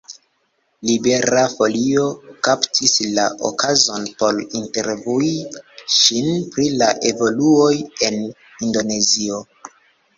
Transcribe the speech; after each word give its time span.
Libera 0.89 1.41
Folio 1.57 2.05
kaptis 2.47 2.95
la 3.19 3.27
okazon 3.51 4.09
por 4.23 4.41
intervjui 4.63 5.31
ŝin 6.01 6.35
pri 6.57 6.69
la 6.83 6.93
evoluoj 7.15 7.73
en 8.13 8.23
Indonezio. 8.23 9.49